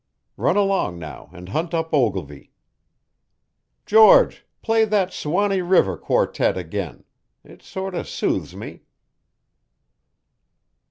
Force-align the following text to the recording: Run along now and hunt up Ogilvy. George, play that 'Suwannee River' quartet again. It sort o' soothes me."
Run 0.35 0.57
along 0.57 0.97
now 0.97 1.29
and 1.31 1.49
hunt 1.49 1.75
up 1.75 1.93
Ogilvy. 1.93 2.51
George, 3.85 4.47
play 4.63 4.83
that 4.83 5.13
'Suwannee 5.13 5.61
River' 5.61 5.95
quartet 5.95 6.57
again. 6.57 7.03
It 7.43 7.61
sort 7.61 7.93
o' 7.93 8.01
soothes 8.01 8.55
me." 8.55 8.81